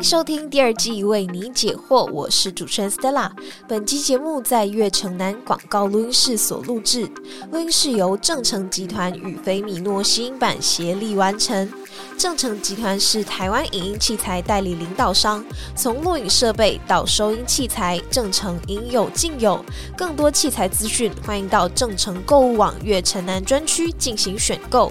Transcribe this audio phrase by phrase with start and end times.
[0.00, 3.30] 迎收听第二季为你解惑，我是主持人 Stella。
[3.68, 7.06] 本期节目在月城南广告录音室所录制，
[7.52, 11.70] 录音室由正成集团与菲米诺吸音版协力完成。
[12.16, 15.44] 正成集团是台湾影音器材代理领导商，
[15.76, 19.62] 从录影设备到收音器材，正成应有尽有。
[19.94, 24.90] 更多器材资讯，欢迎到正成购物网月城南专区进行选购。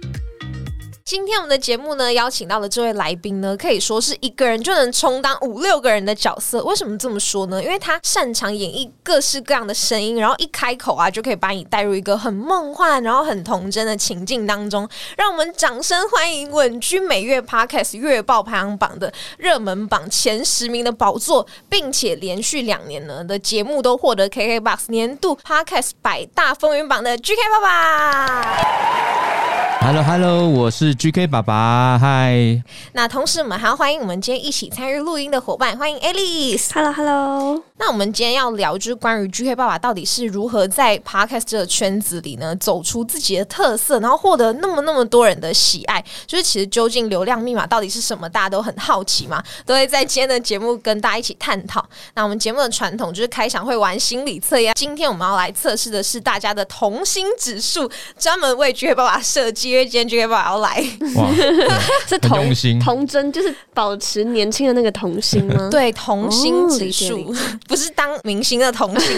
[1.11, 6.63] 今天我们的节目呢，邀请到的这位来宾呢，可以说是一个人就能充当五六个人的角色。
[6.63, 7.61] 为什么这么说呢？
[7.61, 14.87] 因为他擅长演绎各式各样的声音，然后一开口啊，就可以把你带入一个很梦幻、然后很童真的情境当中。
[15.17, 29.50] 让我们掌声欢迎稳居每月 Podcast 月报排行榜的热门榜前十名的宝座，并且连续两年呢的节目都获得 KKBOX 年度 Podcast 百大风云榜的 GK 爸爸。
[29.83, 32.61] Hello Hello，我是 GK 爸爸，嗨。
[32.93, 36.69] 那同时我们还要欢迎我们今天一起参与录音的伙伴，欢迎 Alice。
[36.71, 37.63] Hello Hello。
[37.77, 45.99] 那我们今天要聊就是关于 GK 爸爸到底是如何在 Podcast 这个圈子里呢走出自己的特色，然后获得那么那么多人的喜爱。
[46.27, 51.83] 就是其实究竟流量密码到底是什么，大家都很好奇嘛，都会在今天的节目跟大家一起探讨。
[52.13, 59.70] 那我们节目的传统就是开场会玩心理测验，今天我们要来测试的是大家的童心指数，专门为 GK 爸爸设计。
[59.71, 60.83] 因为今天爸爸要来，
[61.15, 61.31] 哇，
[62.05, 65.67] 是童心童真，就是保持年轻的那个童心吗？
[65.71, 67.33] 对，童心指数
[67.69, 69.17] 不是当明星的童心。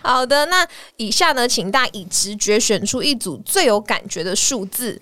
[0.00, 0.66] 好的，那
[0.96, 4.98] 以下呢，请大家以直觉选出一组最有感觉的数字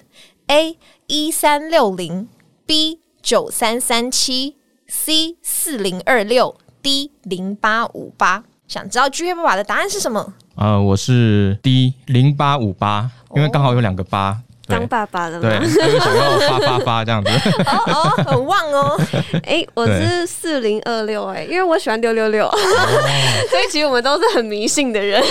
[0.48, 0.76] ：A
[1.06, 2.28] 一三六零
[2.66, 4.56] ，B 九三三七
[4.88, 8.42] ，C 四零二六，D 零八五八。
[8.66, 10.34] 想知道 GK 爸爸的答案是什么？
[10.54, 14.38] 呃，我是 D 零八五八，因为刚好有两个八。
[14.72, 15.48] 当爸爸了吗？
[15.48, 15.68] 对，
[16.00, 17.30] 想要发发发这样子。
[17.66, 19.00] 哦哦，很旺哦。
[19.44, 22.48] 哎，我是四零二六哎，因为我喜欢六六六，
[23.50, 25.22] 所以其实我们都是很迷信的人。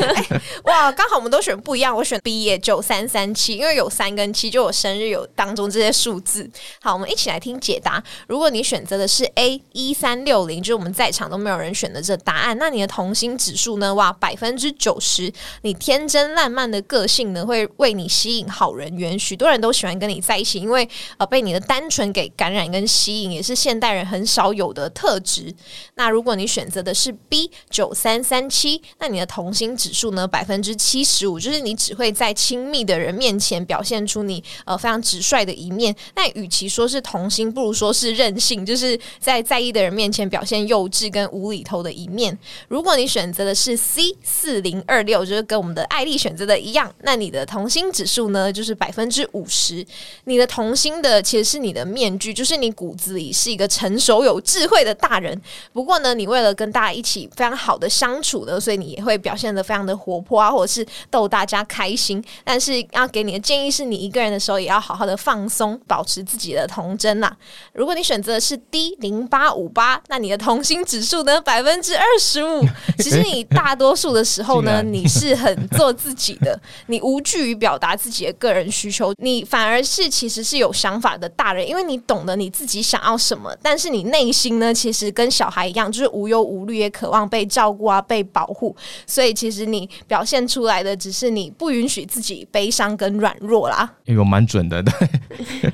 [0.64, 6.48] 哇，刚好我们都选不一样，我选 B 也九三三七，因为有三跟七，就我生日有当中这些数字。
[6.82, 8.02] 好，我们一起来听解答。
[8.26, 13.94] 如果你选择的是 A 一三六零，就是我们在场都没有人选的这答案，那你的童心指数呢？
[13.94, 15.32] 哇，百分之九十。
[15.62, 18.72] 你天真烂漫的个性呢，会为你吸引好。
[18.72, 20.88] 人缘，许多人都喜欢跟你在一起，因为
[21.18, 25.54] 呃被你的单纯给感染跟吸引，也是现代人很少有的特质。
[25.96, 35.94] 那如果你选择的是 B 九三三七，那你的童心指数呢百分之七十五，就是你只会在亲密的人面前表现出你呃非常直率的一面。
[36.16, 42.36] 那与其说是童心，不如说是任性，就是在在意的人面前表现幼稚跟无厘头的一面。
[42.68, 48.62] 如果你选择的是 C 四零二六，就是跟我们的艾丽选择的一样，那你的童心指数呢就。
[48.62, 49.84] 是是百分之五十，
[50.24, 55.38] 你的童心的其实是你的面具，就是你骨子里是一个成熟有智慧的大人。
[55.74, 62.24] 不过呢，你为了跟大家一起非常好的相处的，所以你也会表现的非常的活泼啊，或者是逗大家开心。
[62.44, 67.36] 但是要给你的建议是，你一个人的时候也要好好的放松，保持自己的童真呐。
[67.72, 72.64] 如果你选择的是 D 零八五八，那你的童心指数呢百分之二十五。
[72.98, 76.56] 其实你大多数的时候呢， 你是很做自己的，
[76.86, 78.51] 你无惧于表达自己的个。
[78.51, 88.74] 人需求，你反而是其实是有想法的大人，因为你懂得你自己想要什么，但是你内心呢，其实跟小孩一样，就是无忧无虑，也渴望被照顾啊，被保护。
[89.06, 93.90] 所以其实你表现出来的，只是你不允许自己悲伤跟软弱啦。
[94.04, 94.92] 有蛮准的，对，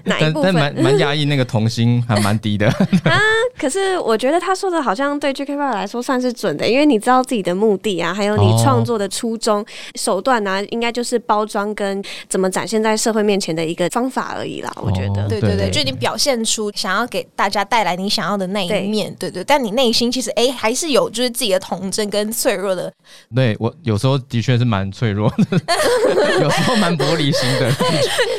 [0.04, 0.54] 哪一部分？
[0.54, 2.68] 蛮蛮压抑，那个童心还蛮低的
[3.04, 3.18] 啊。
[3.58, 9.64] 可是我觉得他说的好像对 JK 爸来说算是准的，因为你知道自己的目的啊，还有你创作的初衷、
[9.96, 12.67] 手段啊，应该就是包装跟怎么展。
[12.68, 22.92] 现在社会面前的一个方法而已啦，我觉得，对对对，就你表现出想要给大家带来你想要的那一面，对对，但你内心其实哎还是有就是自己的童真跟脆弱的。
[23.34, 25.58] 对我有时候的确是蛮脆弱的，
[26.42, 27.48] 有时候蛮玻璃心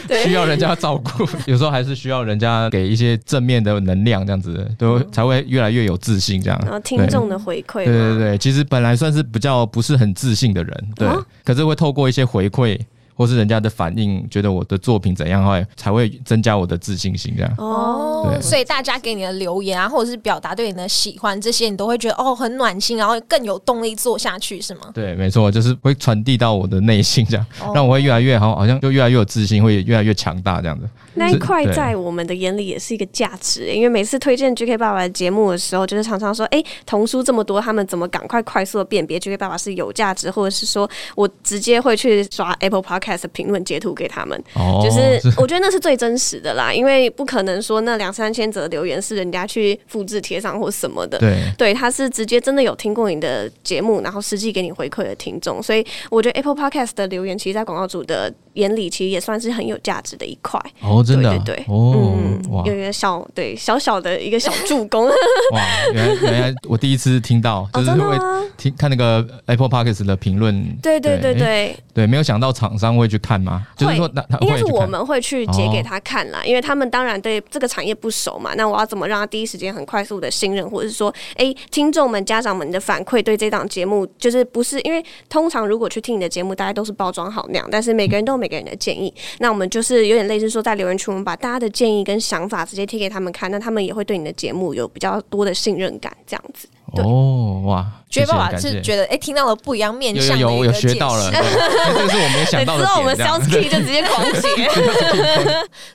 [0.07, 6.39] 的， 需要人家照顾，有时候还是需要人家给一些正面的能量，这样子都才会越来越有自信。
[6.41, 11.07] 这样，然后听众的回馈，对对对，其实本来算是比较不是很自信的人，对，
[11.43, 12.79] 可是会透过一些回馈。
[13.19, 17.33] 或是人家的反应，觉得我的作品怎样，后来才会增加我的自信心。
[17.35, 24.89] 这样哦，对所以大家给你的留言啊，或者是表达对你的喜欢，这些你都会觉得哦很暖心，然后更有动力做下去，是吗？
[24.93, 30.87] 对，没错，就是会传递到我的内心，这样哦让我会越来越好，好像就越来越有自信，会越来越强大这样子。
[31.15, 51.39] 那一块在我们的眼里也是一个价值，因为每次推荐 GK 爸爸的节目的时候，就是常常说，哎、童书这么多，他们怎么赶快快速的辨别 GK 爸爸是有价值，或者是说我直接会去刷 Apple Podcast 的评论截图给他们，哦，就是我觉得那是最真实的啦，因为不可能说那两三千则留言是人家去复制贴上或什么的，对。
[51.57, 60.59] 对，他是直接真的有听过你的节目，然后实际给你回馈的听众，所以我觉得 Apple Podcast 的留言，其实，在广告主的眼里，其实也算是很有价值的一块。
[60.81, 61.29] 哦，真的？
[61.29, 61.65] 啊，对对对。
[61.67, 65.05] 哦，嗯，有一个小对小小的一个小助攻，
[65.53, 65.61] 哇，
[65.93, 68.43] 原来原来我第一次听到，哦，就是会真的吗？
[68.57, 73.65] 听看那个 Apple Podcast 的评论，对对对诶对，对，没有想到厂商会去看吗？
[73.77, 74.07] 就是说
[74.41, 78.53] 应该是我们会去截给哦他看啦，因为他们当然对这个产业不熟嘛。
[78.55, 89.13] 那我要怎么让他第一时间很快速的信任，或者是说，哎，听众们、家长们的反馈对这档节目，就是不是因为通常如果去听你的节目，大家都是包装好那样，但是每个人都有每个人的建议。
[89.39, 96.67] 那我们就是有点类似说，在留言区我们把大家的建议跟想法直接贴给他们看，那他们也会对你的节目有比较多的信任感，这样子。
[96.95, 104.69] 对哦，哇，觉得爸爸是觉得哎、听到了不一样面有向的有有我有一个解学到了，这个是我没想到的之后我们点，这样 sales key 就直接狂写。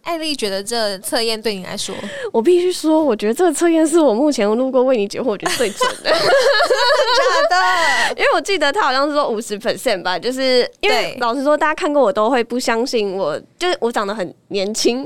[0.02, 1.94] 艾丽觉得这测验对你来说，
[2.32, 6.10] 我必须说，我觉得这个测验是我目前录过为你解惑，我觉得最准的。
[6.10, 7.56] 真的
[8.16, 15.04] 因为我记得他好像是说五十 percent 吧，就是因为老实说，大家看过我都会不相信我，就是我长得很年轻？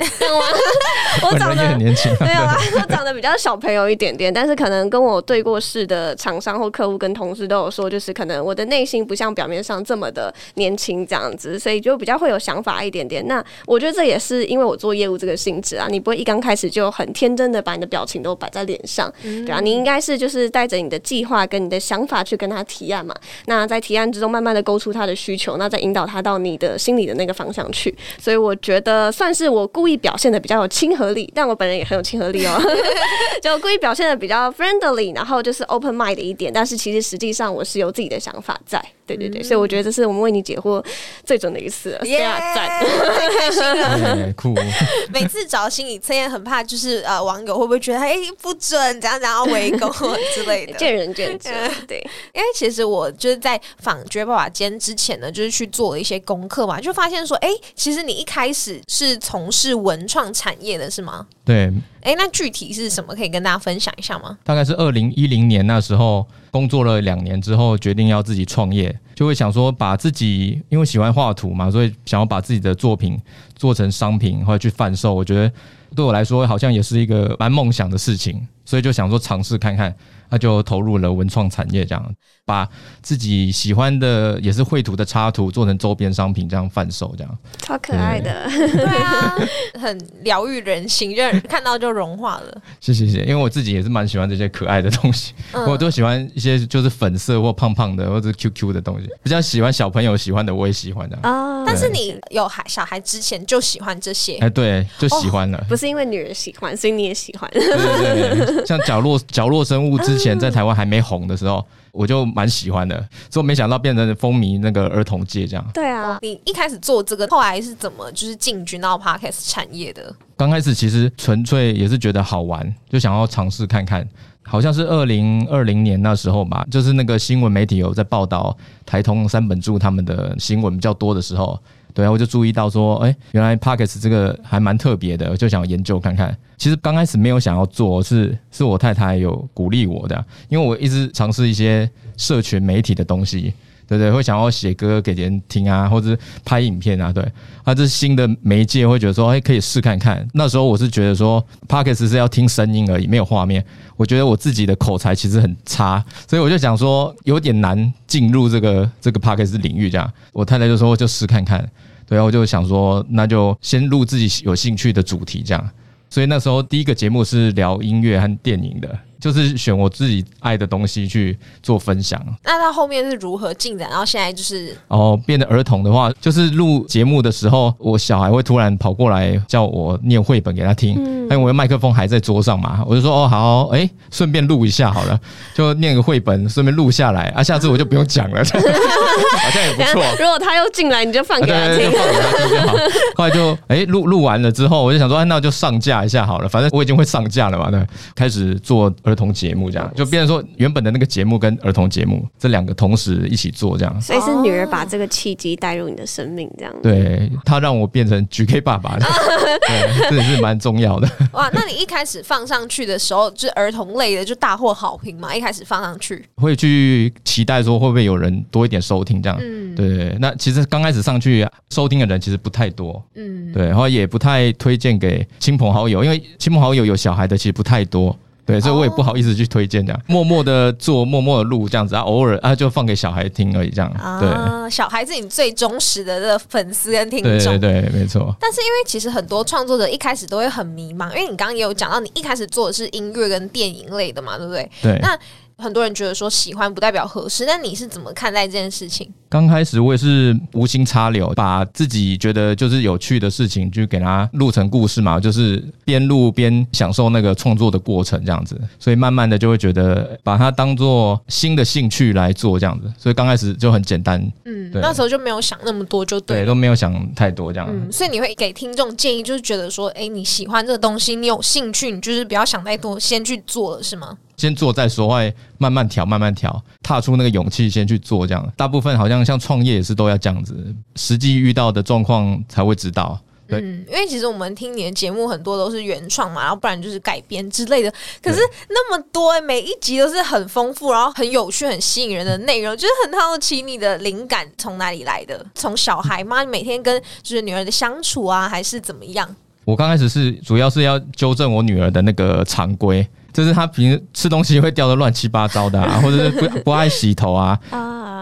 [1.23, 1.79] 我长得很。
[1.79, 13.25] 年轻，没有啊，我长得比较小朋友一点点，但是可能跟我对过事的厂商或客户跟同事都有说，就是可能我的内心不像表面上这么的年轻这样子，所以就比较会有想法一点点。
[13.29, 23.15] 那我觉得这也是因为我做业务这个性质啊，你不会一刚开始就很天真的把你的表情都摆在脸上，对啊，你应该是就是带着你的计划跟你的想法去跟他提案嘛。
[23.47, 27.95] 那在提案之中，慢慢的勾出他的需求，那再引导他到你的心里的那个方向去。
[28.19, 32.61] 所以我觉得算是我故意表现的比较有亲和力，但我本人也很有亲和力哦，
[33.43, 38.85] 就故意表现的比较 friendly，然后就是 open mind 的一点，但是其实实际上我是有自己的想法在。
[39.17, 40.85] 对对对，所以我觉得这是我们为你解惑
[41.25, 42.69] 最准的一次了，耶非常赞。
[43.17, 44.33] 太开心了。
[44.37, 44.55] 酷，
[45.11, 49.91] 每次找心理测验，很怕就是呃网友会不会觉得哎、不准，怎样怎样要围攻
[50.35, 50.75] 之类的。
[50.75, 51.49] 见仁见智，
[51.87, 51.99] 对，
[52.35, 61.27] 因为其实我就是在访绝爸爸间之前呢，就是去做了一些功课嘛，就发现说，哎、其实你一开始是从事文创产业的，是吗？
[61.45, 61.73] 对，
[62.03, 63.15] 哎、那具体是什么？
[63.15, 64.37] 可以跟大家分享一下吗？
[64.45, 73.19] 大概是二零一零年那时候工作了两年之后，决定要自己创业，就会想说把自己因为喜欢画图嘛，所以想要把自己的作品
[73.57, 75.13] 做成商品或者去贩售。
[75.13, 75.53] 我觉得
[75.97, 79.93] 对我来说好像也是一个蛮梦想的事情，所以就想说尝试看看，
[80.29, 82.69] 那就投入了文创产业，这样把
[83.03, 87.39] 自己喜欢的也是绘图的插图做成周边商品，这样贩售，这样。
[87.59, 88.49] 超可爱的。
[88.49, 89.35] 对啊，
[89.81, 92.63] 很疗愈人心，让人看到就融化了。
[92.81, 101.17] 谢谢谢谢，因为我自己也是蛮喜欢这些可爱的东西，嗯我都喜欢一些就是粉色或胖胖的或者 QQ 的东西，比较喜欢小朋友喜欢的，我也喜欢的。
[101.23, 105.63] 啊但是你有孩小孩之前就喜欢这些，哎，对，就喜欢了。
[105.69, 107.51] 不是因为女人喜欢，所以你也喜欢。
[107.53, 111.63] 对对对， 像角落角落生物之前在台湾还没红的时候，
[111.93, 112.97] 我就蛮喜欢的，
[113.31, 115.71] 所以我没想到变成风靡那个儿童界这样。
[115.75, 120.15] 对啊，你一开始做这个，后来是怎么就是进军到 podcast 产业的？
[120.39, 124.09] 刚开始其实纯粹也是觉得好玩，就想要尝试看看。
[124.49, 131.61] 好像是二零二零年那时候吧，就是那个新闻媒体有在报道台通三本柱他们的新闻比较多的时候，
[131.93, 136.35] 对啊，我就注意到说，哎、原来 Pockets 这个还蛮特别的，我就想研究看看。
[136.57, 143.53] 其实刚开始没有想要做，是是我太太有鼓励我的，因为我一直尝试一些社群媒体的东西。
[143.89, 147.25] 对对，会想要写歌给别人听啊，或者拍影片啊，对，
[147.65, 150.29] 啊，这是新的媒介，会觉得说，哎，可以试看看。
[150.35, 153.65] 那时候我是觉得说 p o c k e t 是要听声音而已，没有画面。
[153.97, 159.89] 我觉得我自己的口才其实很差，所以我就想说，有点难进入这个这个 p o c k e t 领域。
[159.89, 161.67] 这样，我太太就说就试看看，
[162.07, 165.71] 对啊，我就想说，那就先录自己有兴趣的主题这样。
[166.11, 172.21] 所以那时候第一个节目是聊音乐和电影的，就是选我自己爱的东西去做分享。
[172.45, 173.89] 那他后面是如何进展？
[173.91, 185.19] 然后现在就是哦，变得儿童的话，就是录节目的时候，我小孩会突然跑过来叫我念绘本给他听，因为我的麦克风还在桌上嘛，我就说哦好，哎，顺便录一下好了，
[185.55, 190.03] 就念个绘本，顺便录下来啊，下次我就不用讲了， 好像也不错。
[190.19, 192.77] 如果他又进来，你就放给他听，放给他听就好。
[193.17, 197.85] 后来就哎录录完了之后，我就想说，哎，那就上架一下好了，反正我已经会上架了嘛，那
[198.15, 204.01] 开始做儿童节目，这样就变成说原本的那个节目跟儿童节目这两个同时一起做这样。
[204.01, 206.75] 所以是女儿把这个契机带入你的生命，这样。
[206.83, 209.07] 对她让我变成 GK 爸爸的，
[209.67, 211.09] 对，这也是蛮重要的。
[211.33, 215.35] 哇，那你一开始放上去的时候，就儿童类的就大获好评嘛？
[215.35, 219.39] 一开始放上去会去期待说会不会有人多一点收听这样。
[219.41, 220.17] 嗯，对。
[220.21, 223.03] 那其实刚开始上去收听的人其实不太多。
[223.15, 228.17] 嗯，对，然后也不太推荐给亲朋好友，因为亲朋好友有小孩的其实不太多。
[228.49, 233.93] 对，所以我也不好意思去推荐这样， 默默的做，默默的录这样子啊，偶尔啊就放给小孩听而已这样。
[234.19, 238.35] 对，小孩子你最忠实的这个粉丝跟听众，对对，没错。
[238.41, 244.71] 但是因为其实很多创作者一开始都会很迷茫，因为你刚刚也有讲到，你一开始做的是音乐跟电影类的嘛，对不对？
[244.81, 244.99] 对。
[245.03, 245.19] 那
[245.61, 249.13] 很多人觉得说喜欢不代表合适，那你是怎么看待这件事情？
[249.31, 274.17] 刚开始我也是无心插柳，把自己觉得就是有趣的事情，就给它录成故事嘛，就是边录边享受那个创作的过程这样子，所以慢慢的就会觉得把它当做新的兴趣来做这样子，所以刚开始就很简单，嗯，那时候就没有想那么多，就对，都没有想太多这样，嗯，所以你会给听众建议，就是觉得说，哎，你喜欢这个东西，你有兴趣，你就是不要想太多，先去做了是吗？
[274.37, 278.53] 先做再说，会慢慢调，慢慢调，踏出那个勇气，先去做这样。
[278.57, 283.19] 大部分好像像创业也是都要这样子，实际遇到的状况才会知道。
[283.47, 287.91] 对，因为其实我们听你的节目很多都是原创嘛，然后不然就是改编之类的。
[288.23, 295.43] 可是那么多，每一集都是很丰富，然后很有趣、很吸引人的内容，就是很好奇你的灵感从哪里来的？
[295.55, 296.45] 从小孩吗？
[296.45, 299.27] 每天跟就是女儿的相处啊，还是怎么样？
[299.65, 303.07] 我刚开始是主要是要纠正我女儿的那个常规。
[303.31, 307.59] 就是她平时吃东西会掉的乱七八糟的，或者是不 不爱洗头啊，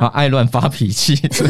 [0.00, 1.48] 啊爱乱发脾气， 就是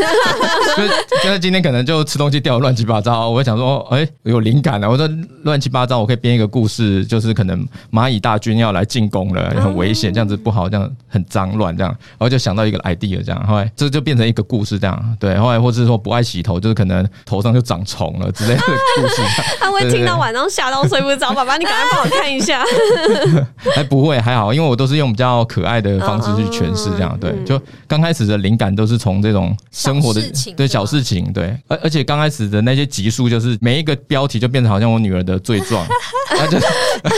[1.22, 5.08] 就是今天可能就吃东西掉的乱七八糟，我会想说，哎，有灵感了，我说
[5.42, 18.62] 乱七八糟，我可以编一个故事，就是可能蚂蚁大军要来进攻了，很危险，这样子不好，这样很脏乱这样，然后就想到一个 idea 这样，后来这就变成一个故事这样，对，后来或者是说不爱洗头，就是可能头上就长虫了之类的
[19.00, 19.22] 故事，
[19.60, 22.62] 他会听到晚上吓到睡不着，爸爸你赶快帮我看一下。
[23.74, 27.34] 还不会还好，因为我都是用比较可爱的方式去诠释，这样对。
[27.44, 30.22] 就刚开始的灵感都是从这种生活的
[30.56, 31.56] 对小事情，对。
[31.68, 35.86] 而而且刚开始的那些集数，就是每一个标题就变成好像我女儿的罪状，
[36.28, 36.58] 她 就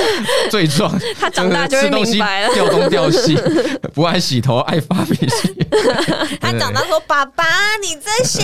[0.50, 0.92] 罪状。
[1.18, 2.18] 她长大就吃东西
[2.54, 3.37] 掉东掉西，
[3.92, 5.54] 不爱洗头，爱发脾气。
[6.40, 7.44] 她长大说：“爸爸，
[7.82, 8.40] 你这些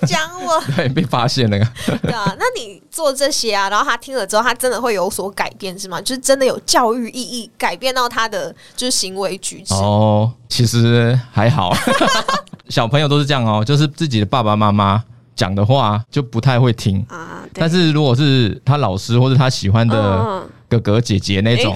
[0.00, 1.58] 在讲我。”对，被发现了。
[2.02, 6.00] 对啊，那你做这些啊，然后他听了之后，他真的会有所改变是吗？
[6.00, 10.32] 就是真的有教育意义，改变到他的就是行为举止哦。
[10.48, 11.74] 其实还好，
[12.68, 15.02] 小朋友都是这样哦，就是自己的爸爸妈妈
[15.36, 17.42] 讲的话就不太会听啊。
[17.52, 20.42] 但是如果是他老师或者他喜欢的
[20.80, 21.74] 哥哥姐姐那种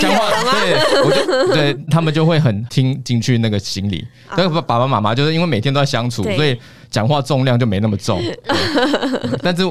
[0.00, 0.74] 讲话，对，
[1.04, 4.06] 我就对他们就会很听进去那个心里。
[4.36, 6.58] 那个爸爸妈妈就是因为每天都在相处，所以。
[6.88, 8.22] 讲话重量就没那么重，
[9.42, 9.62] 但是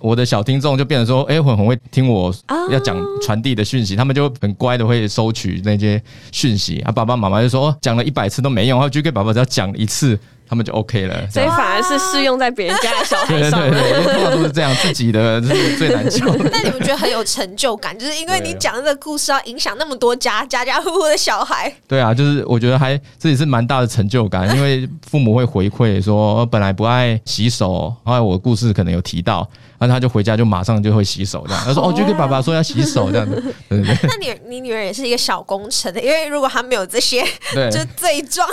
[0.00, 2.32] 我的小听众就变成说，哎，很很会听我
[2.70, 6.92] 要讲传递的讯息，他们就很乖的会收取那些讯息啊。
[6.92, 10.16] 爸爸妈妈就说，讲了一百次都没用，然后就给爸爸只要讲一次。
[10.48, 13.60] 他们就 OK 了，所以反而是适用在别人家的小孩上。
[13.60, 16.24] 对对对，通常都是这样，自己的是最难教。
[16.50, 21.72] 那你们觉得很有成就感，就是因为你讲这个故事要影响那么多家家家户户的小孩。
[21.86, 29.48] 对啊，就是我觉得还这也是蛮大的成就感，因为父母会回馈说，本来不爱洗手，后来我故事可能有提到。
[29.78, 33.42] 然后他就回家就马上就会洗手这样，他说哦，就跟爸爸说要洗手这样子。
[33.70, 37.22] 那你你女儿也是一个小工程的，因为如果她没有这些，
[37.70, 38.48] 就罪状。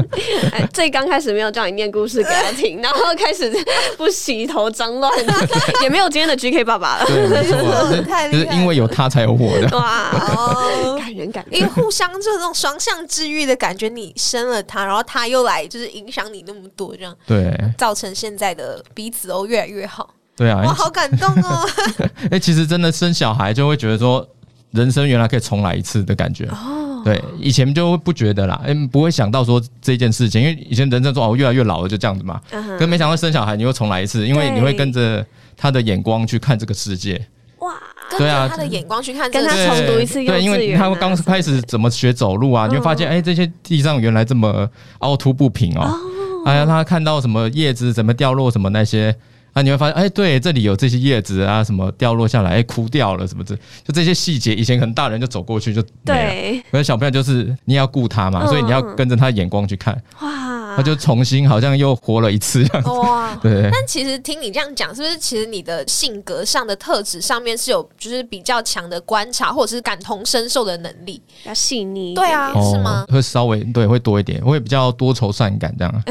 [0.72, 3.52] 最刚开始没有叫你念故事给她听，然后开始
[3.96, 5.12] 不洗头脏乱，
[5.82, 7.06] 也没有今天的 GK 爸爸了。
[7.28, 9.76] 没错，就是因为有他才有我的。
[9.76, 10.10] 哇，
[10.98, 20.08] 感人感人，因为互相就是这种双向治愈的感觉，你生了他，然后他又来就是影响你那么多，这样对，造成现在的彼此都越来越好。
[20.36, 21.68] 对啊，我，好感动哦！
[22.30, 24.26] 哎，其实真的生小孩就会觉得说，
[24.72, 26.46] 人生原来可以重来一次的感觉。
[26.46, 32.40] 哦，对，以前就不觉得啦，哎，不会想到说这件事情，因为以前人生说哦，越来越老了就这样子嘛。
[32.50, 35.24] 嗯可没想到生小孩你又重来一次，因为你会跟着
[35.56, 37.24] 他的眼光去看这个世界。
[37.60, 37.72] 哇。
[38.10, 45.96] 跟对啊着他的眼光去看，跟他重读一次幼对，因为稚园啊他刚开始怎么学走路啊，你会发现，嗯哎，这些地上原来这么凹凸不平哦。
[46.44, 49.14] 哎呀，他看到什么叶子怎么掉落，什么那些。
[49.54, 63.34] 啊，你会发现，哎，对，这里有这些叶子啊，什么掉落下来，哎，枯掉了，什么这，就这些细节，以前可能大人就走过去就没了，对，可是小朋友就是你要顾他嘛，嗯所以你要跟着他眼光去看，哇，他就重新好像又活了一次这样子，哇。
[63.42, 63.70] 对。
[63.70, 71.20] 但其实听你这样讲，是不是其实你的性格上的特质上面是有就是比较强的观察或者是感同身受的能力？
[71.42, 76.02] 比较细腻一对啊是吗会稍微对会多一点，会比较多愁善感这样。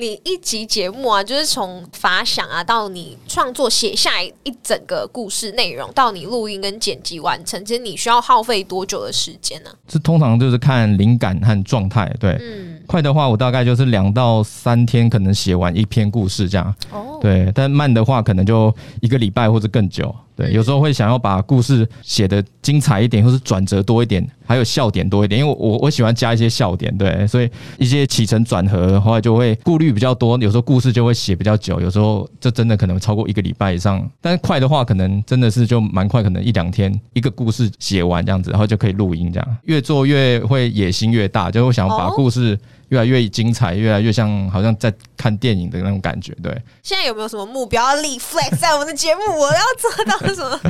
[0.00, 12.08] 你一集节目啊，就是从发想啊到你创作写下一整个故事内容，到你录音跟剪辑完成，其实你需要耗费多久的时间呢、这通常就是看灵感和状态。
[12.20, 16.72] 对，嗯，快的话我大概就是两到三天可能写完一篇故事这样。
[16.92, 20.14] 哦，对，但慢的话可能就一个礼拜或者更久。
[20.36, 20.52] 对，嗯。
[20.52, 42.58] 有时候会想要把故事写的精彩一点，或是转折多一点，还有笑点多一点，因为我我喜欢加一些笑点，对，所以一些起承转合，后来就会顾虑比较多，有时候故事就会写比较久，有时候这真的可能超过一个礼拜以上，但是快的话可能真的是就蛮快，可能一两天一个故事写完这样子，然后就可以录音这样，越做越会野心越大，就会想要把哦故事
[42.90, 46.50] 越来越精彩，越来越像好像在看电影的那种感觉，对。
[46.82, 49.20] 现在有没有什么目标要立 flag 在我们的节目？
[49.38, 50.60] 我要做到什么？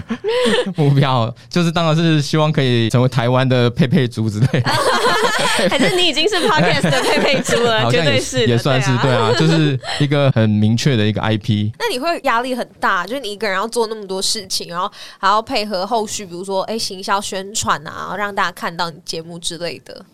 [0.77, 4.71] 目标就是当然是希望可以成为台湾的佩佩猪之类的，
[5.71, 11.71] 还是你已经是 podcast 的佩佩猪了，绝对是也算是对对啊，就是一个很明确的一个 IP。
[11.79, 20.05] 那你会压力很大，就是你一个人要做那么多事情，然后还要配合后续，比如说哎行销宣传啊，让大家看到你节目之类的。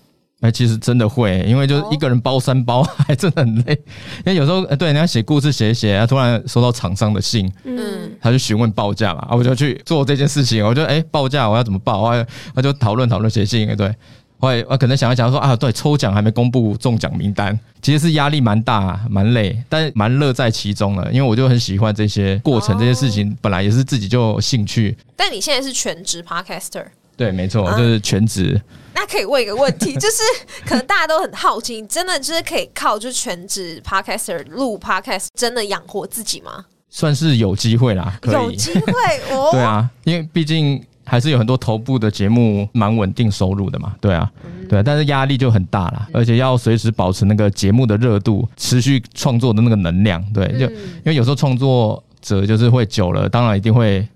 [0.41, 3.73] 哎，其实真的会，因为就是一个人包三包，还 真的很累。
[4.19, 10.63] 因为有时候，呃对，你要写故事写一写，啊，突然收到厂商的信，嗯，嗯，他就询问报价嘛，啊，我就去做这件事情。
[10.63, 12.03] 我就哎，报价我要怎么报？
[12.03, 13.95] 啊，他就讨论讨论写信，对。
[14.41, 21.11] 后来我可能想一想说啊，对，抽奖还没公布中奖名单，其实是压力蛮大、蛮累，但蛮乐在其中了。
[21.11, 24.95] 因为我就很喜欢这些过程，哦这些事情本来也是自己就有兴趣。
[25.17, 26.85] 但你现在是全职 podcaster。
[27.17, 28.61] 对，没错，啊就是全职。
[28.95, 30.23] 那可以问一个问题， 就是
[30.65, 36.65] 可能大家都很好奇，你真的就是可以靠就是全职 podcaster 录 podcast 真的养活自己吗？
[36.91, 38.35] 算是有机会啦，可以。
[38.35, 38.93] 有机会
[39.33, 39.49] 哦。
[39.53, 44.31] 对啊，因为毕竟还是有很多头部的节目蛮稳定收入的嘛，对啊，
[44.69, 54.09] 对啊，但是压力就很大啦，而且要随时保持那个节目的热度，持续创作的那个能量，对，就因为有时候创作者就是会久了，当然一定会嗯，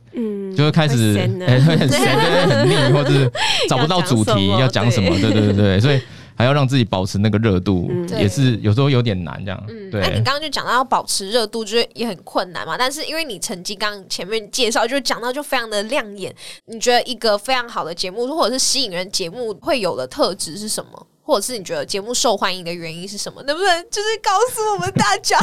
[0.58, 3.30] 就会开始会闲的哎会很闲， 对，很腻，或者是
[3.70, 6.00] 找不到主题要要讲什么对对对对， 所以
[6.34, 10.14] 还要让自己保持那个热度，嗯也是有时候有点难这样，嗯，那你。
[10.16, 12.76] 刚刚就讲到要保持热度，就是也很困难嘛。
[12.76, 16.34] 但是因为你成绩刚刚前面介绍，就讲到就非常的亮眼。
[16.66, 21.06] 你觉得一个非常好的节目，或者是吸引人节目会有的特质是什么？
[21.28, 23.42] 或者是你觉得节目受欢迎的原因是什么？
[23.42, 25.38] 能不能就是告诉我们大家，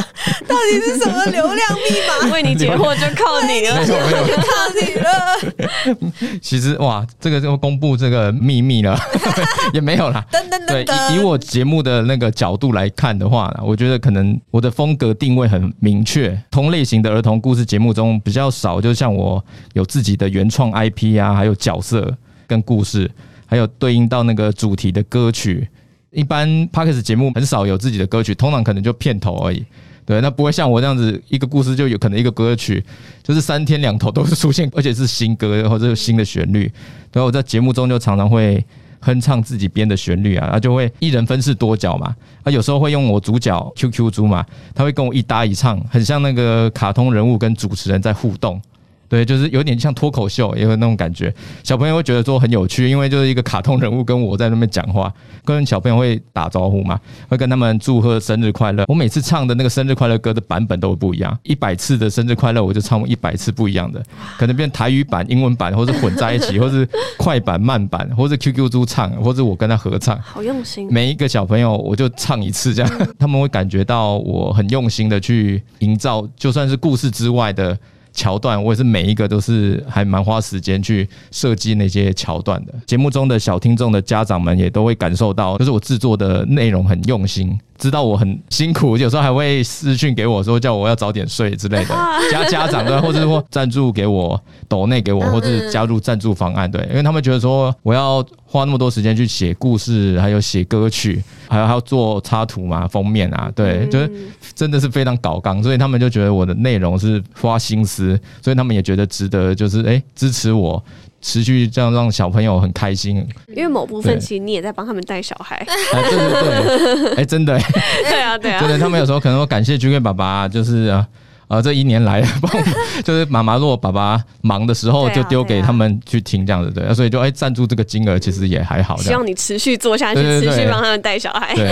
[0.48, 2.26] 到底是什么流量密码？
[2.34, 3.76] 为你解惑就靠你了。
[3.76, 6.38] 没有没有，靠你了！
[6.42, 8.98] 其实哇，这个就公布这个秘密了，
[9.72, 10.26] 也没有啦。
[10.32, 19.40] 噔噔对，噔噔，以以我节目的那个角度来看的话呢，我觉得可能我的风格定位很明确，同类型的儿童故事节目中比较少，就像我
[19.74, 22.12] 有自己的原创 IP 啊，还有角色
[22.48, 23.08] 跟故事，
[23.46, 25.68] 还有对应到那个主题的歌曲。
[26.16, 29.62] 一般 p o d c a s t 节目很少有自己的歌曲，通常可能就片头而已。
[30.06, 32.82] 对，那不会像我这样子，一个故事就有可能一个歌曲，
[33.22, 36.72] 就是三天两头都是出现， 而且是新歌或者是新的旋律。
[37.12, 38.64] 对，我在节目中就常常会
[39.00, 42.16] 哼唱自己编的旋律啊，然后就会一人分饰多角嘛。
[42.44, 48.58] 啊，有时候会用我主角 QQ 猪嘛，他会跟我一搭一唱，很像那个卡通人物跟主持人在互动。
[49.08, 51.32] 对，就是有点像脱口秀，也有那种感觉。
[51.62, 55.12] 小朋友会觉得说很有趣，因为就是一个卡通人物跟我在那边讲话，
[55.44, 58.84] 跟小朋友会打招呼嘛，会跟他们祝贺生日快乐。
[58.88, 64.02] 我每次唱的那个生日快乐歌的版本都会不一样，一百次的生日快乐我就唱一百次不一样的，
[64.38, 70.20] 可能变台语版、英文版，或是混在一起， 或是快版、慢版，或是 QQ 猪唱，或者我跟他合唱。
[70.20, 77.78] 好用心，每一个小朋友我就唱一次，这样他们会感觉到我很用心的去营造，就算是故事之外的
[78.16, 82.72] 桥段，我也是每一个都是还蛮花时间去设计那些桥段的。
[82.86, 91.94] 节目中的小听众的家长们也都会感受到，就是我制作的内容很用心，知道我很辛苦，有时候还会私讯给我说叫我要早点睡之类的。
[92.32, 104.10] 家 家长对，或者是说赞助给我、抖内给我，或者是加入赞助方案，对，因为他们觉得说我要花那么多时间去写故事，还有写歌曲，还有还要做插图嘛、封面啊，对，就是
[104.56, 110.82] 真的是非常搞纲，所以他们就觉得我的内容是花心思，所以他们也觉得值得，就是哎、支持我，
[111.20, 113.16] 持续这样让小朋友很开心。
[113.48, 115.56] 因为某部分其实你也在帮他们带小孩。
[115.92, 117.56] 哎，对对对，哎、真的、
[118.08, 118.68] 对啊，对啊真。
[118.72, 121.06] 的，他们有时候可能会感谢 GK 爸爸，就是啊。
[121.48, 131.54] 呃，这一年来 帮我们， 就是妈妈如果爸爸忙的时候，就丢给他们去听这样子，对，所以就哎赞助这个金额其实也还好，希望你持续做下去，对对对持续帮他们带小孩。
[131.54, 131.66] 对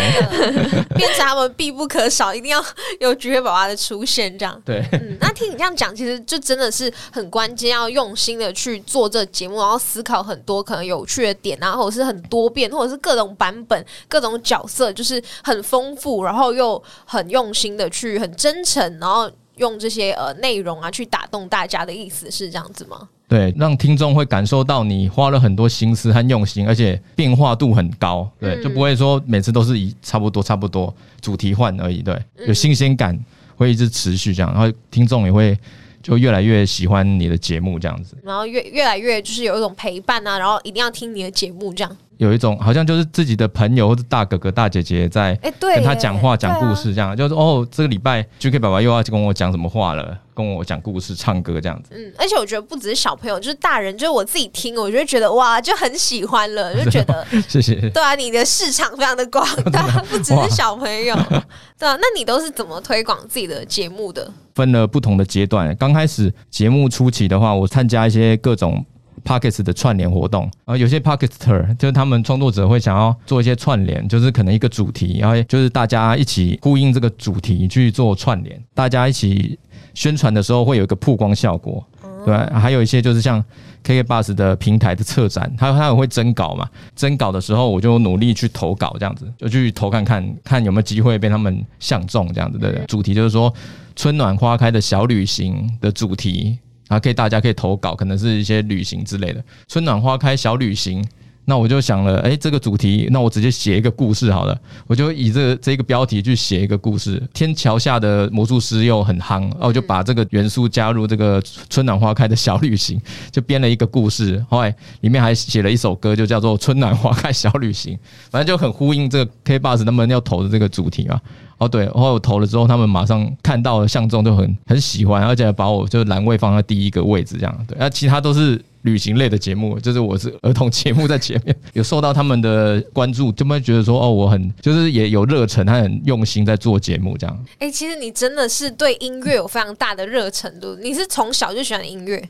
[0.95, 2.65] 变成他们必不可少，一定要
[3.01, 4.61] 有菊月爸爸的出现，这样。
[4.65, 4.85] 对。
[4.93, 23.09] 嗯，那听你这样讲，其实就真的是很关键，要用心的去做这节目，然后思考很多可能有趣的点啊，或者是很多变，或者是各种版本、各种角色，就是很丰富，然后又很用心的去很真诚，然后用这些呃内容啊去打动大家的意思是这样子吗？
[23.27, 33.19] 对，让听众会感受到你花了很多心思和用心，而且变化度很高，对，嗯就不会说每次都是以差不多差不多主题换而已，对，嗯有新鲜感，
[33.57, 35.59] 会一直持续这样，然后听众也会
[36.03, 41.97] 就越来越喜欢你的节目这样子，然后越越来越就是有一种陪伴啊，然后一定要听你的节目这样。
[42.19, 57.75] 有一种好像就是自己的朋友或者大哥哥大姐姐在跟他讲话讲故事这样，就是哦这个礼拜 GK 爸爸又要跟我讲什么话了，跟我讲故事唱歌这样子，嗯，而且我觉得不只是小朋友，就是大人，就是我自己听，我就会觉得哇，就很喜欢了，就觉得 谢谢。
[57.91, 61.15] 对啊，你的市场非常的广 大，不只是小朋友，
[61.79, 64.31] 对啊，那你都是怎么推广自己的节目的？
[64.55, 65.75] 分了不同的阶段。
[65.75, 68.85] 刚开始节目初期的话，我参加一些各种
[69.25, 79.59] Pockets 的串联活动，然后有些 Pocketer 就是他们创作者会想要做一些串联，就是可能一个主题，然后就是大家一起呼应这个主题去做串联，大家一起
[79.95, 81.85] 宣传的时候会有一个曝光效果。
[82.25, 83.43] 对，还有一些就是像
[83.83, 92.73] KK Bus 的平台的策展，他他也会征稿嘛，征稿的时候我就努力去投稿，这样子就去投看看，看有没有机会被他们相中，这样子的？
[92.87, 93.53] 主题就是说
[93.95, 96.59] 春暖花开的小旅行的主题，
[96.95, 99.43] 啊，可以大家可以投稿，可能是一些旅行之类的。
[99.67, 101.05] 春暖花开小旅行，
[101.47, 107.23] 那我就想了，哎、这个主题，那我直接写一个故事好了，我就以这个这个标题去写一个故事。
[107.33, 114.45] 天桥下的魔术师又很夯，然后我就把这个元素加入这个春暖花开的小旅行，就编了一个故事。
[114.49, 117.95] 后来里面还写了一首歌，就叫做《春暖花开小旅行》，
[118.31, 121.21] 反正就很呼应这个 K Bus 他们要投的这个主题嘛。
[121.59, 127.77] 哦，对，然后我投了之后，他们马上看到了相中，就很很喜欢，而且把我就栏位放在第一个位置，这样对。
[127.79, 137.45] 那其他都是旅行类的节目，就是我是儿童节目在前面， 有受到他们的关注，就会觉得说，哦，我很就是也有热忱，他很用心在做节目，这样。
[137.59, 142.23] 哎、其实你真的是对音乐有非常大的热忱度，你是从小就喜欢音乐，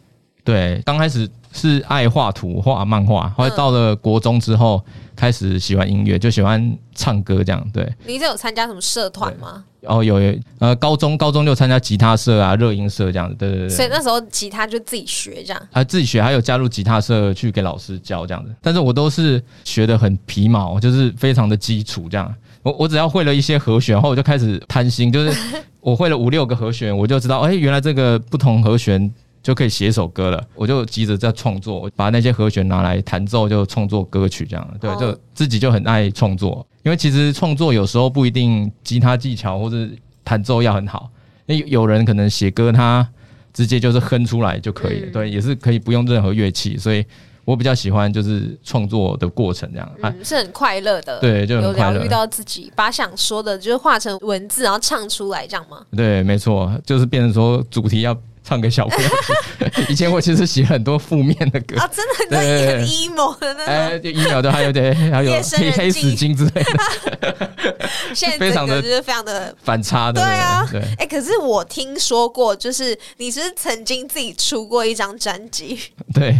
[0.44, 4.80] 对，刚开始是爱画图、画漫画，后来到了国中之后，
[5.16, 7.68] 开始喜欢音乐，就喜欢唱歌这样。
[7.72, 9.64] 对，你是有参加什么社团吗？
[9.86, 13.34] 哦，有有呃，高中高中就参加吉他社啊、热音社这样子。
[13.36, 13.76] 对对对对。
[13.76, 15.62] 所以那时候吉他就自己学这样。
[15.72, 18.54] 还自己学，还有加入吉他社去给老师教这样子。
[18.60, 22.34] 但是我都是学的很皮毛，就是非常的基础这样。
[22.62, 25.38] 我我只要会了一些和弦，然后我就开始贪心，就是
[25.80, 29.12] 我会了五六个和弦，我就知道，哎、原来这个不同和弦
[29.44, 30.42] 就可以写首歌了。
[30.54, 34.68] 我就急着在创作，我把那些和弦拿来弹奏，就创作歌曲这样。
[34.80, 39.76] 对，哦就自己就很爱创作，因为其实创作有时候不一定吉他技巧或者
[40.24, 41.10] 弹奏要很好，
[41.44, 43.06] 因为有人可能写歌他
[43.52, 47.04] 直接就是哼出来就可以了，嗯对，也是可以不用任何乐器，所以
[47.44, 49.86] 我比较喜欢就是创作的过程这样。
[50.00, 55.84] 啊，嗯，是很快乐的，对就很有快乐疗愈到自己，把想说的就是化成文字，然后唱出来，这样吗？
[55.94, 59.10] 对，没错，就是变成说主题要唱给小朋友
[59.72, 59.84] 听。
[59.88, 63.66] 以前我其实写很多负面的歌，啊，真的，很 emo 的那种。
[63.66, 67.50] 哎，，emo 都还有点，还有黑黑死金之类的
[68.14, 69.54] 现在非常的就是非常的。
[69.64, 75.80] 反差的，对啊对，哎、可是我听说过，就是你是不是曾经自己出过一张专辑，
[76.14, 76.38] 对，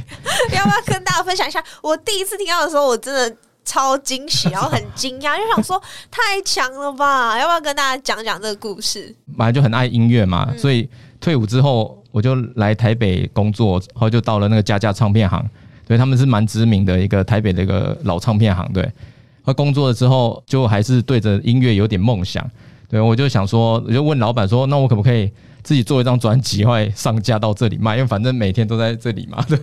[0.52, 1.62] 要不要跟大家分享一下？
[1.82, 7.38] 我第一次听到的时候，我真的超惊喜，然后很惊讶，就想说太强了吧？
[7.38, 9.14] 要不要跟大家讲讲这个故事？
[9.38, 10.88] 本来就很爱音乐嘛，嗯所以
[11.24, 15.42] 退伍之后我就来台北工作，然后就到了那个佳佳唱片行，
[15.86, 18.86] 对他们是蛮知名的一个台北的一个老唱片行，对。
[19.42, 22.46] 他工作了之后，就还是对着音乐有点梦想，
[22.90, 25.30] 对我就想说，我就问老板说，那我可不可以
[25.62, 27.96] 自己做一张专辑，后来上架到这里卖？
[27.96, 29.58] 因为反正每天都在这里嘛， 对。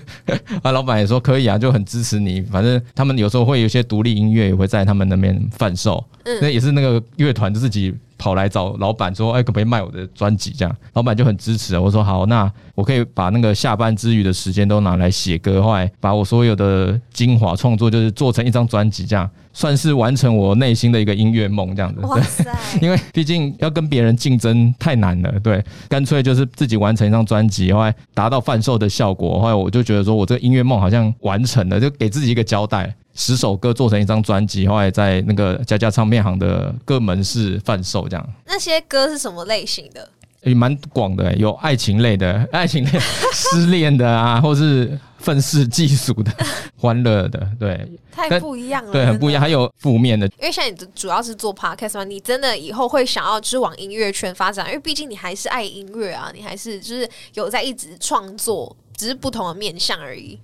[0.64, 2.42] 啊，老板也说可以啊，就很支持你。
[2.42, 10.52] 反正他们有时候会有一些独立音乐也会在他们那边贩售，嗯那也是那个乐团自己跑来找老板说，哎，可不可以卖我的专辑？
[10.52, 11.76] 这样，老板就很支持。
[11.76, 22.00] 我说好，那我可以把那个下班之余的时间都拿来写歌，后来把我所有的精华创作，就是做成一张专辑，这样算是完成我内心的一个音乐梦，这样子。
[22.02, 22.46] 哇塞！
[22.80, 32.94] 因为毕竟要跟别人竞争太难了，对，干脆就是自己完成一张专辑，后来达到贩售的效果，后来我就觉得说我这个音乐梦好像完成了，就给自己一个交代。
[33.14, 38.30] 十首歌做成一张专辑，后来在那个佳佳唱片行的各门市贩售，这样。
[38.46, 40.10] 那些歌是什么类型的？
[40.44, 43.00] 也蛮广的，有爱情类的、 爱情类、
[43.32, 46.32] 失恋的啊，或是愤世嫉俗的、
[46.76, 49.40] 欢乐的，对，太不一样了，对，很不一样。
[49.40, 60.40] 还有负面的，因为像你主要是做 podcast 嘛，你真的以后会想要就是往音乐圈发展，因为毕竟你还是爱音乐啊，你还是就是有在一直创作，只是不同的面向而已。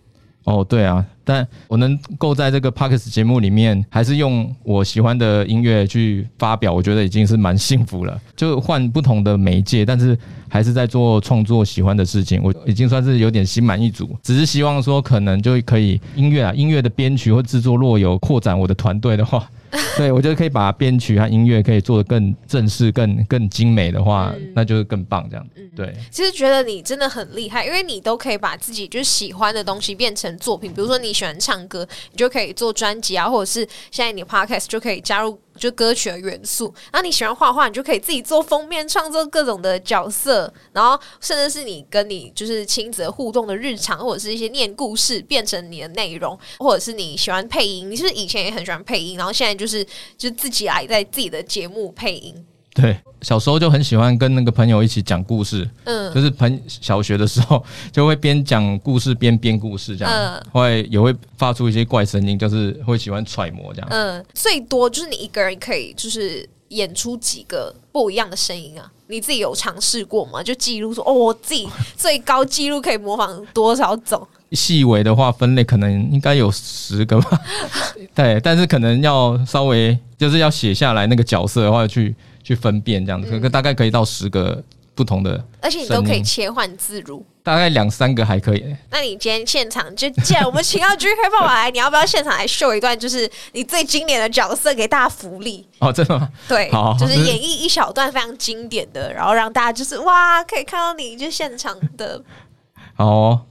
[0.47, 8.17] 哦，对啊，但我能够在这个 Parkes 节目里面，还是用我喜欢的音乐去发表，我觉得已经是蛮幸福了。
[8.33, 14.09] 就换不同的媒介，但是还是在做创作喜欢的事情，我已经算是有点心满意足。
[14.23, 19.45] 只是希望说，可能就可以音乐啊，音乐的编曲或制作，若有扩展我的团队的话。
[19.97, 25.47] 对，我觉得可以把编曲和音乐可以做得更正式、更更精美的话，那就是更棒这样。
[25.75, 30.73] 对，其实觉得你真的很厉害，因为你都可以把自己就是喜欢的东西变成作品。
[30.73, 35.39] 比如说你喜欢唱歌，你就可以做专辑啊，或者是现在你 podcast 就可以加入。
[35.57, 49.85] 就歌曲的元素，然后你喜欢画画，你就可以自己做封面，创作各种的角色，然后甚至是你跟你就是亲子互动的日常，或者是一些念故事变成你的内容，或者是你喜欢配音，你是是以前也很喜欢配音，然后现在就是
[50.17, 52.45] 就自己来在自己的节目配音。
[52.79, 68.91] 对，小时候就很喜欢跟那个朋友一起讲故事，嗯，就是朋小学的时候就会边讲故事边编故事这样，嗯，会也会发出一些怪声音，就是会喜欢揣摩这样，嗯，最多就是你一个人可以就是演出几个不一样的声音啊？
[69.07, 70.43] 你自己有尝试过吗？
[70.43, 74.27] 就记录说，哦，我自己最高记录可以模仿多少种？
[74.51, 77.41] 细微的话分类可能应该有十个吧，
[78.13, 82.15] 对，但是可能要稍微就是要写下来那个角色的话去。
[82.47, 84.63] 去分辨这样子，可可大概可以到十个
[84.95, 88.63] 不同的，而且你都可以切换自如，大概两三个还可以。
[88.89, 95.67] 那你今天现场就既然我们请到 G K 爸爸来，你要不要现场来秀一段，就是你最经典的角色给大家福利？
[95.79, 96.29] 哦，真的吗？
[96.47, 102.23] 对，就是演绎一小段非常经典的，然后让大家就是哇，可以看到你就现场的。
[102.95, 103.45] 好，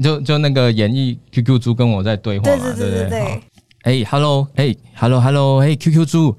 [0.00, 3.42] 就就那个演绎 Q Q 猪跟我在对话嘛，对对对。
[3.82, 6.36] 哎，Hello，哎，Hello，Hello，哎，Q Q 猪。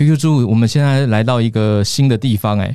[0.00, 2.74] Q Q 猪，我们现在来到一个新的地方，哎，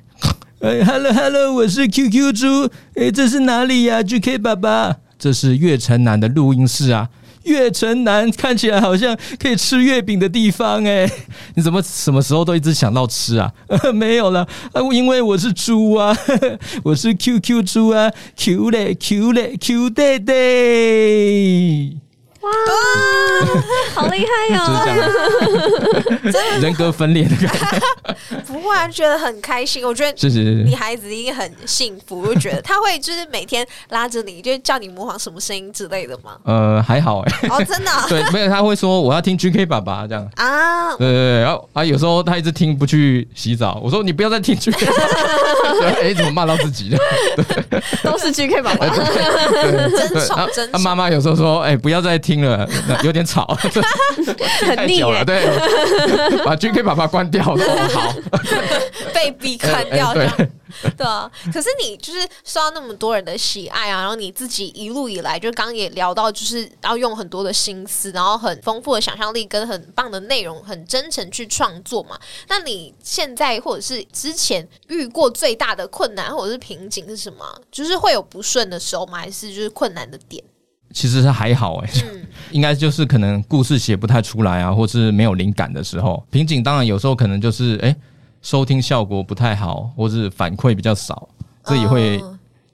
[0.62, 7.10] 哎，Hello Hello，我是 Q Q 猪，哎，这是哪里呀？G K 爸爸，这是月城南的录音室啊。
[7.46, 11.10] 月城南看起来好像可以吃月饼的地方，哎，
[11.56, 13.52] 你怎么什么时候都一直想到吃啊？
[13.92, 16.16] 没有了啊，因为我是猪啊，
[16.86, 21.98] 我是 Q Q 猪啊，Q 嘞 Q 嘞 Q 弟弟。
[22.46, 22.52] 哇，
[24.02, 24.62] 好厉害哟！
[26.32, 29.86] 真的人格分裂的感觉，不会啊，觉得很开心。
[29.86, 32.22] 我觉得，是是是，你孩子一定很幸福。
[32.22, 36.38] 我觉得他会就是每天拉着你，就叫你模仿什么声音之类的吗？
[36.44, 37.48] 呃，还好哎。
[37.50, 37.92] 哦，真的？
[38.10, 40.96] 对， 没有他会说我要听 GK 爸爸这样啊。
[40.98, 44.86] 对对对，然后啊，有时候他一直听不去洗澡，我说你不要再听 GK。
[46.04, 46.98] 哎，怎么骂到自己的？
[48.04, 50.72] 都是 GK 爸爸，真吵真。
[50.72, 52.36] 吵妈妈有时候说，哎，不要再听。
[52.36, 52.68] 听了
[53.02, 53.46] 有点吵，
[54.68, 55.24] 很腻了。
[55.24, 55.42] 对，
[56.44, 57.42] 把 GK 爸爸关掉。
[57.46, 58.14] 好，
[59.14, 60.14] 被逼关掉。
[60.14, 60.28] 对，
[60.98, 61.30] 对啊。
[61.54, 72.20] 可是你就是受到那么多人的喜爱啊，然后你自己一路以来，就刚刚也聊到，就是要用很多的心思，然后很丰富的想象力，跟很棒的内容，很真诚去创作嘛。
[72.48, 77.46] 那你现在或者是之前遇过最大的困难或者是瓶颈是什么？
[77.72, 79.18] 就是会有不顺的时候吗？
[79.18, 80.44] 还是就是困难的点？
[80.94, 81.90] 其实是还好哎，
[82.52, 87.94] 应该就是可能故事写不太出来啊，或是没有灵感的时候，瓶颈当然有时候可能就是哎，
[88.46, 91.28] 收听效果不太好，或是反馈比较少，
[91.64, 92.24] 这也会。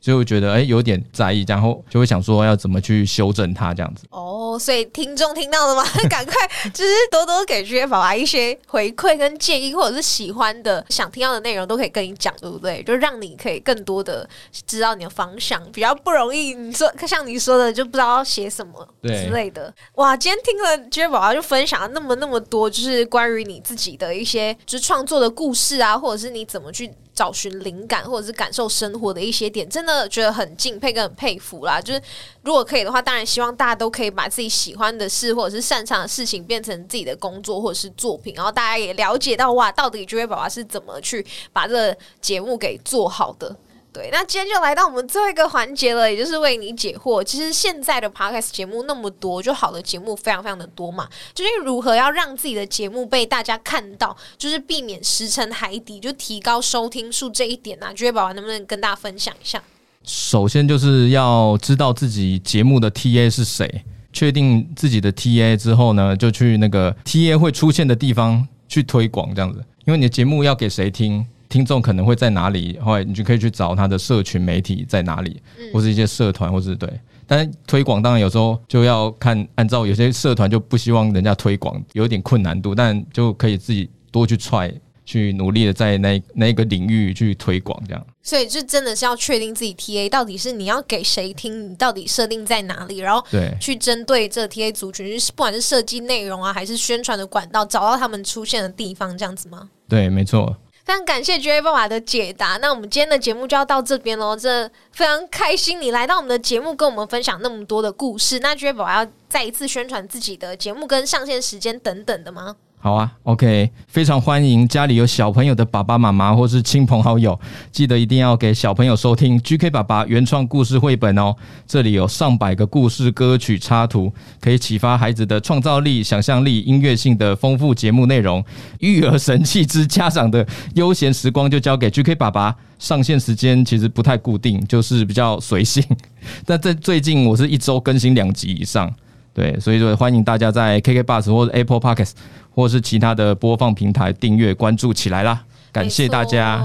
[0.01, 4.05] 就会觉得哎有点在意，然后就会想说要怎么去修正它这样子。
[4.09, 5.83] 哦，所以听众听到了吗？
[6.09, 6.33] 赶快
[6.73, 12.81] 就是多多给 J 宝宝一些回馈跟建议，或者是喜欢的、想听到的内容都可以跟你讲，对不对？
[12.83, 14.27] 就让你可以更多的
[14.65, 16.55] 知道你的方向，比较不容易。
[16.55, 19.71] 你说像你说的，就不知道要写什么之类的。
[19.95, 26.91] 哇，今天听了 J 宝宝就分享了那么那么多，就是关于你自己的一些就是创作的故事啊，或者是你怎么去。
[27.21, 31.79] 找寻灵感或者是感受生活的一些点，真的觉得很敬佩跟很佩服啦。
[31.79, 32.01] 就是
[32.41, 43.55] 如果可以的话，当然希望大家都可以把自己喜欢的事或者是擅长的事情变成自己的工作或者是作品，然后大家也了解到哇，到底 Joy 宝宝是怎么去把这个节目给做好的。
[43.93, 47.21] 对，那今天就来到我们最后一个环节了，也就是为你解惑。
[47.21, 51.09] 其实现在的 podcast 节目那么多，就好的节目非常非常的多嘛。
[51.33, 57.93] 究竟如何要让自己的节目被大家看到，就是避免石沉海底，就提高收听数这一点呢？
[57.93, 59.61] 觉得宝宝能不能跟大家分享一下？
[60.05, 69.61] 首先就是要知道自己节目的 TA 是谁，确定自己的 TA 之后呢，就去那个 TA 会出现的地方去推广这样子。
[69.85, 71.25] 因为你的节目要给谁听？
[71.51, 72.79] 听众可能会在哪里？
[72.79, 75.41] 后来你就可以去找他的社群媒体在哪里，
[75.73, 76.89] 或是一些社团，或是对。
[77.27, 84.73] 但推广当然有时候就要看，按照有些社团就不希望人家推广，有点困难度，但就可以自己多去踹，
[85.05, 88.05] 去努力的在那 那个领域去推广这样。
[88.23, 99.69] 所以就真的是要确定自己 TA 到底是你要给谁听，你到底设定在哪里，然后对去针对这 TA 族群是，不管是设计内容啊，还是宣传的管道，找到他们出现的地方，这样子吗？
[99.89, 100.55] 对，没错。
[100.91, 104.35] 非常感谢 J 爸爸的解答，那我们今天的节目就要到这边喽。
[104.35, 108.39] 这非常开心你来到我们的节目，跟我们分享那么多的故事。
[108.39, 112.57] 那 J 爸爸要再一次宣传自己的节目跟上线时间等等的吗？
[112.83, 117.39] 好啊，OK，非常欢迎家里有小朋友的爸爸妈妈或是亲朋好友，
[117.71, 121.35] 记得一定要给小朋友收听 GK 爸爸原创故事绘本哦。
[121.67, 128.43] 这里有上百个故事、歌曲插图，可以启发孩子的创造力、想象力、音乐性的丰富节目内容。
[128.79, 132.55] 育儿神器之家长的悠闲时光就交给 GK 爸爸。
[132.79, 135.85] 上线时间其实不太固定，就是比较随性。
[136.47, 138.91] 但在最近我是一周更新两集以上，
[139.33, 142.11] 对，所以说欢迎大家在 KK Bus 或者 Apple Podcast。
[142.53, 145.41] 或是其他的播放平台订阅关注起来啦，
[145.71, 146.61] 感谢大家。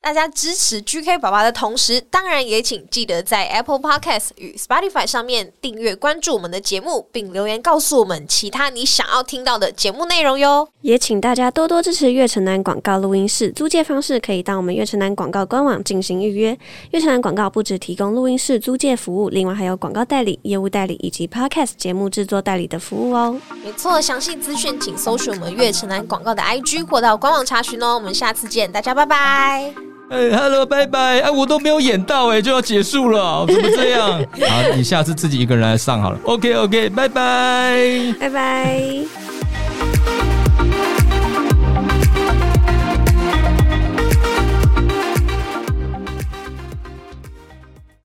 [0.00, 10.68] 大家支持 GK 宝宝的同时，当然也请记得在 Apple Podcast 与 Spotify 上面订阅关注我们的节目，并留言告诉我们其他你想要听到的节目内容哟。
[10.80, 16.56] 也请大家多多支持月城南广告录音室，租借方式可以到我们月城南广告官网进行预约。
[16.92, 23.38] 月城南广告不只提供录音室租借服务，另外还有广告代理、业务代理以及 Podcast 节目制作代理的服务哦。
[23.62, 27.94] 没错，详细资讯请搜寻我们月城南广告的 IG 或到官网查询哦。
[27.96, 29.87] 我们下次见，大家拜拜。
[30.10, 31.20] 哎，Hello，拜拜！
[31.20, 34.18] 哎，我都没有演到，哎，就要结束了，怎么这样？
[34.48, 36.18] 好，你下次自己一个人来上好了。
[36.24, 39.37] OK，OK，拜拜，拜拜。